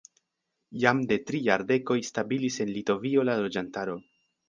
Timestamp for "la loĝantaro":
3.33-4.05